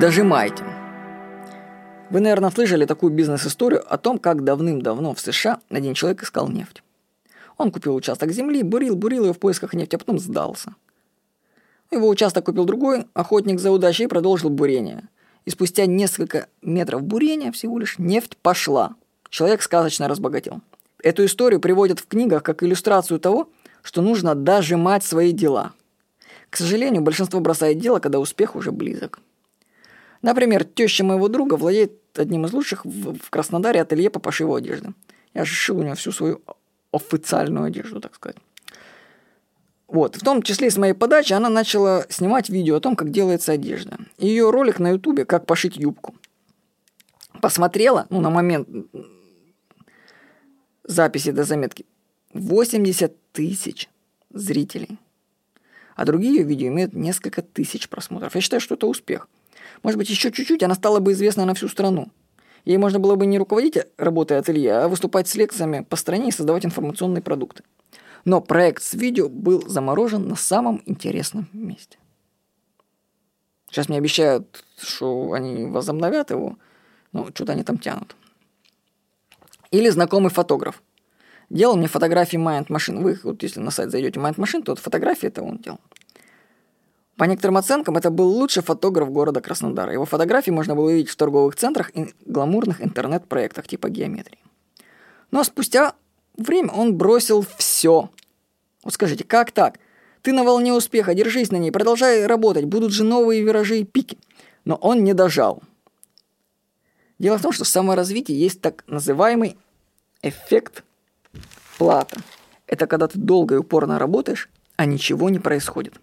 Дожимайте. 0.00 0.62
Вы, 2.10 2.20
наверное, 2.20 2.50
слышали 2.50 2.84
такую 2.84 3.14
бизнес-историю 3.14 3.82
о 3.90 3.96
том, 3.96 4.18
как 4.18 4.44
давным-давно 4.44 5.14
в 5.14 5.20
США 5.20 5.60
один 5.70 5.94
человек 5.94 6.22
искал 6.22 6.48
нефть. 6.48 6.82
Он 7.56 7.70
купил 7.70 7.94
участок 7.94 8.30
земли, 8.30 8.62
бурил, 8.62 8.94
бурил 8.94 9.24
его 9.24 9.32
в 9.32 9.38
поисках 9.38 9.72
нефти, 9.72 9.96
а 9.96 9.98
потом 9.98 10.18
сдался. 10.18 10.74
Его 11.90 12.08
участок 12.08 12.44
купил 12.44 12.66
другой 12.66 13.06
охотник 13.14 13.58
за 13.58 13.70
удачей 13.70 14.06
продолжил 14.06 14.50
бурение. 14.50 15.08
И 15.46 15.50
спустя 15.50 15.86
несколько 15.86 16.48
метров 16.60 17.02
бурения 17.02 17.50
всего 17.50 17.78
лишь 17.78 17.98
нефть 17.98 18.36
пошла. 18.36 18.96
Человек 19.30 19.62
сказочно 19.62 20.08
разбогател. 20.08 20.60
Эту 21.02 21.24
историю 21.24 21.58
приводят 21.58 22.00
в 22.00 22.06
книгах 22.06 22.42
как 22.42 22.62
иллюстрацию 22.62 23.18
того, 23.18 23.48
что 23.80 24.02
нужно 24.02 24.34
дожимать 24.34 25.04
свои 25.04 25.32
дела. 25.32 25.72
К 26.50 26.58
сожалению, 26.58 27.00
большинство 27.00 27.40
бросает 27.40 27.78
дело, 27.78 27.98
когда 27.98 28.18
успех 28.18 28.56
уже 28.56 28.72
близок. 28.72 29.20
Например, 30.26 30.64
теща 30.64 31.04
моего 31.04 31.28
друга 31.28 31.54
владеет 31.54 31.92
одним 32.18 32.46
из 32.46 32.52
лучших 32.52 32.84
в, 32.84 33.30
Краснодаре 33.30 33.80
ателье 33.80 34.10
по 34.10 34.18
пошиву 34.18 34.56
одежды. 34.56 34.92
Я 35.34 35.44
же 35.44 35.54
шил 35.54 35.78
у 35.78 35.82
нее 35.84 35.94
всю 35.94 36.10
свою 36.10 36.42
официальную 36.90 37.66
одежду, 37.66 38.00
так 38.00 38.16
сказать. 38.16 38.36
Вот, 39.86 40.16
в 40.16 40.24
том 40.24 40.42
числе 40.42 40.68
с 40.68 40.76
моей 40.78 40.94
подачи 40.94 41.32
она 41.32 41.48
начала 41.48 42.06
снимать 42.08 42.48
видео 42.48 42.74
о 42.74 42.80
том, 42.80 42.96
как 42.96 43.12
делается 43.12 43.52
одежда. 43.52 43.98
Ее 44.18 44.50
ролик 44.50 44.80
на 44.80 44.90
ютубе 44.90 45.24
«Как 45.24 45.46
пошить 45.46 45.76
юбку». 45.76 46.16
Посмотрела, 47.40 48.08
ну, 48.10 48.20
на 48.20 48.30
момент 48.30 48.68
записи 50.82 51.30
до 51.30 51.44
заметки, 51.44 51.86
80 52.32 53.14
тысяч 53.30 53.88
зрителей. 54.30 54.98
А 55.94 56.04
другие 56.04 56.34
ее 56.34 56.42
видео 56.42 56.66
имеют 56.66 56.94
несколько 56.94 57.42
тысяч 57.42 57.88
просмотров. 57.88 58.34
Я 58.34 58.40
считаю, 58.40 58.60
что 58.60 58.74
это 58.74 58.88
успех. 58.88 59.28
Может 59.82 59.98
быть, 59.98 60.10
еще 60.10 60.32
чуть-чуть 60.32 60.62
она 60.62 60.74
стала 60.74 61.00
бы 61.00 61.12
известна 61.12 61.44
на 61.44 61.54
всю 61.54 61.68
страну. 61.68 62.08
Ей 62.64 62.78
можно 62.78 62.98
было 62.98 63.14
бы 63.14 63.26
не 63.26 63.38
руководить 63.38 63.78
работой 63.96 64.38
ателье, 64.38 64.72
а 64.72 64.88
выступать 64.88 65.28
с 65.28 65.34
лекциями 65.36 65.86
по 65.88 65.96
стране 65.96 66.28
и 66.28 66.32
создавать 66.32 66.66
информационные 66.66 67.22
продукты. 67.22 67.62
Но 68.24 68.40
проект 68.40 68.82
с 68.82 68.94
видео 68.94 69.28
был 69.28 69.68
заморожен 69.68 70.26
на 70.26 70.34
самом 70.34 70.82
интересном 70.86 71.48
месте. 71.52 71.98
Сейчас 73.70 73.88
мне 73.88 73.98
обещают, 73.98 74.64
что 74.78 75.32
они 75.32 75.66
возобновят 75.66 76.30
его, 76.30 76.56
но 77.12 77.26
что-то 77.32 77.52
они 77.52 77.62
там 77.62 77.78
тянут. 77.78 78.16
Или 79.70 79.88
знакомый 79.88 80.30
фотограф. 80.30 80.82
Делал 81.50 81.76
мне 81.76 81.86
фотографии 81.86 82.36
Mind 82.36 82.66
Machine. 82.66 83.00
Вы, 83.00 83.20
вот 83.22 83.42
если 83.42 83.60
на 83.60 83.70
сайт 83.70 83.90
зайдете 83.90 84.18
Mind 84.18 84.36
Machine, 84.36 84.62
то 84.62 84.72
вот 84.72 84.80
фотографии 84.80 85.28
это 85.28 85.42
он 85.42 85.58
делал. 85.58 85.80
По 87.16 87.24
некоторым 87.24 87.56
оценкам, 87.56 87.96
это 87.96 88.10
был 88.10 88.28
лучший 88.28 88.62
фотограф 88.62 89.10
города 89.10 89.40
Краснодара. 89.40 89.92
Его 89.92 90.04
фотографии 90.04 90.50
можно 90.50 90.74
было 90.74 90.86
увидеть 90.86 91.08
в 91.08 91.16
торговых 91.16 91.56
центрах 91.56 91.90
и 91.94 92.14
гламурных 92.26 92.82
интернет-проектах 92.82 93.66
типа 93.66 93.88
геометрии. 93.88 94.38
Но 95.30 95.42
спустя 95.42 95.94
время 96.36 96.70
он 96.72 96.94
бросил 96.94 97.44
все. 97.56 98.10
Вот 98.84 98.92
скажите, 98.92 99.24
как 99.24 99.50
так? 99.50 99.78
Ты 100.20 100.32
на 100.32 100.44
волне 100.44 100.74
успеха, 100.74 101.14
держись 101.14 101.50
на 101.50 101.56
ней, 101.56 101.70
продолжай 101.70 102.26
работать, 102.26 102.66
будут 102.66 102.92
же 102.92 103.04
новые 103.04 103.42
виражи 103.42 103.78
и 103.78 103.84
пики. 103.84 104.18
Но 104.64 104.74
он 104.74 105.02
не 105.02 105.14
дожал. 105.14 105.62
Дело 107.18 107.38
в 107.38 107.42
том, 107.42 107.52
что 107.52 107.64
в 107.64 107.68
саморазвитии 107.68 108.34
есть 108.34 108.60
так 108.60 108.84
называемый 108.88 109.56
эффект 110.20 110.84
плата. 111.78 112.18
Это 112.66 112.86
когда 112.86 113.08
ты 113.08 113.18
долго 113.18 113.54
и 113.54 113.58
упорно 113.58 113.98
работаешь, 113.98 114.50
а 114.76 114.84
ничего 114.84 115.30
не 115.30 115.38
происходит. 115.38 115.94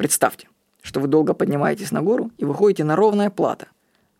Представьте, 0.00 0.48
что 0.80 0.98
вы 0.98 1.08
долго 1.08 1.34
поднимаетесь 1.34 1.92
на 1.92 2.00
гору 2.00 2.30
и 2.38 2.46
выходите 2.46 2.84
на 2.84 2.96
ровное 2.96 3.28
плато. 3.28 3.66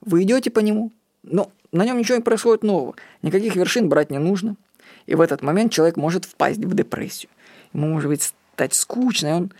Вы 0.02 0.24
идете 0.24 0.50
по 0.50 0.58
нему, 0.58 0.92
но 1.22 1.50
на 1.72 1.86
нем 1.86 1.96
ничего 1.96 2.18
не 2.18 2.22
происходит 2.22 2.62
нового. 2.62 2.96
Никаких 3.22 3.56
вершин 3.56 3.88
брать 3.88 4.10
не 4.10 4.18
нужно. 4.18 4.56
И 5.06 5.14
в 5.14 5.22
этот 5.22 5.40
момент 5.40 5.72
человек 5.72 5.96
может 5.96 6.26
впасть 6.26 6.58
в 6.58 6.74
депрессию. 6.74 7.30
Ему 7.72 7.86
может 7.86 8.10
быть 8.10 8.34
стать 8.52 8.74
скучно, 8.74 9.28
и 9.28 9.32
он 9.32 9.52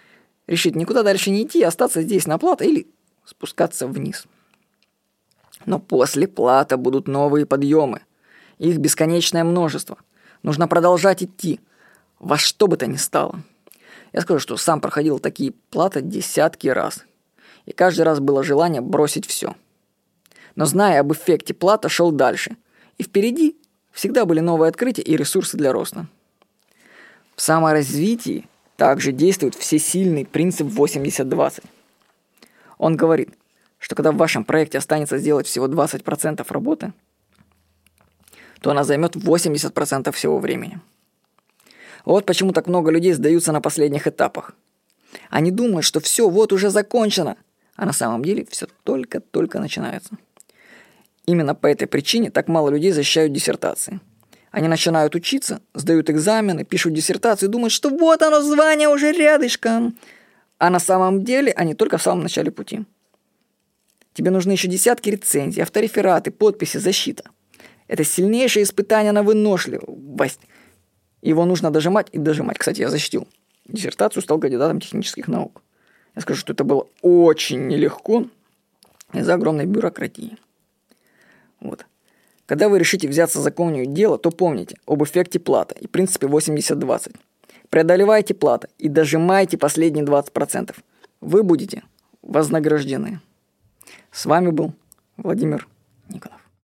решит 0.46 0.76
никуда 0.76 1.02
дальше 1.02 1.30
не 1.30 1.44
идти, 1.44 1.62
остаться 1.62 2.02
здесь 2.02 2.26
на 2.26 2.36
плато 2.36 2.64
или 2.64 2.86
спускаться 3.24 3.86
вниз. 3.86 4.26
Но 5.64 5.78
после 5.78 6.28
плата 6.28 6.76
будут 6.76 7.08
новые 7.08 7.46
подъемы. 7.46 8.02
Их 8.58 8.76
бесконечное 8.76 9.42
множество. 9.42 9.96
Нужно 10.42 10.68
продолжать 10.68 11.22
идти. 11.22 11.60
Во 12.18 12.36
что 12.36 12.66
бы 12.66 12.76
то 12.76 12.86
ни 12.86 12.96
стало. 12.96 13.42
Я 14.12 14.22
скажу, 14.22 14.40
что 14.40 14.56
сам 14.56 14.80
проходил 14.80 15.18
такие 15.18 15.52
платы 15.70 16.02
десятки 16.02 16.68
раз. 16.68 17.04
И 17.66 17.72
каждый 17.72 18.02
раз 18.02 18.20
было 18.20 18.42
желание 18.42 18.80
бросить 18.80 19.26
все. 19.26 19.54
Но 20.56 20.66
зная 20.66 21.00
об 21.00 21.12
эффекте 21.12 21.54
плата, 21.54 21.88
шел 21.88 22.10
дальше. 22.10 22.56
И 22.98 23.02
впереди 23.02 23.56
всегда 23.92 24.24
были 24.24 24.40
новые 24.40 24.68
открытия 24.68 25.02
и 25.02 25.16
ресурсы 25.16 25.56
для 25.56 25.72
роста. 25.72 26.06
В 27.36 27.42
саморазвитии 27.42 28.46
также 28.76 29.12
действует 29.12 29.54
всесильный 29.54 30.24
принцип 30.24 30.66
80-20. 30.66 31.64
Он 32.78 32.96
говорит, 32.96 33.30
что 33.78 33.94
когда 33.94 34.12
в 34.12 34.16
вашем 34.16 34.44
проекте 34.44 34.78
останется 34.78 35.18
сделать 35.18 35.46
всего 35.46 35.66
20% 35.66 36.44
работы, 36.50 36.92
то 38.60 38.70
она 38.70 38.84
займет 38.84 39.16
80% 39.16 40.12
всего 40.12 40.38
времени. 40.38 40.80
Вот 42.04 42.26
почему 42.26 42.52
так 42.52 42.66
много 42.66 42.90
людей 42.90 43.12
сдаются 43.12 43.52
на 43.52 43.60
последних 43.60 44.06
этапах. 44.06 44.52
Они 45.28 45.50
думают, 45.50 45.84
что 45.84 46.00
все, 46.00 46.28
вот 46.28 46.52
уже 46.52 46.70
закончено, 46.70 47.36
а 47.76 47.86
на 47.86 47.92
самом 47.92 48.24
деле 48.24 48.46
все 48.48 48.66
только-только 48.84 49.58
начинается. 49.58 50.16
Именно 51.26 51.54
по 51.54 51.66
этой 51.66 51.86
причине 51.86 52.30
так 52.30 52.48
мало 52.48 52.70
людей 52.70 52.92
защищают 52.92 53.32
диссертации. 53.32 54.00
Они 54.50 54.66
начинают 54.66 55.14
учиться, 55.14 55.60
сдают 55.74 56.10
экзамены, 56.10 56.64
пишут 56.64 56.94
диссертации, 56.94 57.46
думают, 57.46 57.72
что 57.72 57.88
вот 57.88 58.22
оно, 58.22 58.42
звание 58.42 58.88
уже 58.88 59.12
рядышком. 59.12 59.96
А 60.58 60.70
на 60.70 60.80
самом 60.80 61.24
деле 61.24 61.52
они 61.52 61.74
только 61.74 61.98
в 61.98 62.02
самом 62.02 62.24
начале 62.24 62.50
пути. 62.50 62.84
Тебе 64.12 64.30
нужны 64.30 64.52
еще 64.52 64.66
десятки 64.66 65.08
рецензий, 65.10 65.62
авторефераты, 65.62 66.32
подписи, 66.32 66.78
защита. 66.78 67.24
Это 67.86 68.04
сильнейшее 68.04 68.64
испытание 68.64 69.12
на 69.12 69.22
выносливость– 69.22 70.40
его 71.22 71.44
нужно 71.44 71.70
дожимать 71.70 72.08
и 72.12 72.18
дожимать. 72.18 72.58
Кстати, 72.58 72.80
я 72.80 72.88
защитил 72.88 73.26
диссертацию, 73.66 74.22
стал 74.22 74.38
кандидатом 74.38 74.80
технических 74.80 75.28
наук. 75.28 75.62
Я 76.14 76.22
скажу, 76.22 76.40
что 76.40 76.52
это 76.52 76.64
было 76.64 76.86
очень 77.02 77.66
нелегко 77.66 78.26
из-за 79.12 79.34
огромной 79.34 79.66
бюрократии. 79.66 80.36
Вот. 81.60 81.86
Когда 82.46 82.68
вы 82.68 82.78
решите 82.78 83.06
взяться 83.06 83.40
за 83.40 83.50
какое-нибудь 83.50 83.94
дело, 83.94 84.18
то 84.18 84.30
помните 84.30 84.76
об 84.86 85.04
эффекте 85.04 85.38
плата 85.38 85.76
и 85.78 85.86
принципе 85.86 86.26
80-20. 86.26 87.14
Преодолевайте 87.68 88.34
платы 88.34 88.68
и 88.78 88.88
дожимайте 88.88 89.56
последние 89.56 90.04
20%. 90.04 90.74
Вы 91.20 91.42
будете 91.44 91.84
вознаграждены. 92.22 93.20
С 94.10 94.26
вами 94.26 94.50
был 94.50 94.74
Владимир 95.16 95.68
Никонов. 96.08 96.40